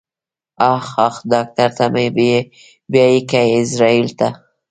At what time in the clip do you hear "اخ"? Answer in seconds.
0.73-0.85, 1.07-1.15